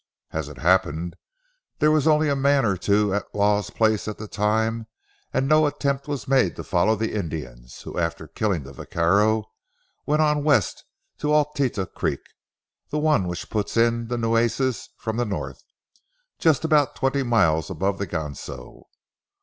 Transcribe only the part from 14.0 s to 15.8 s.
the Nueces from the north,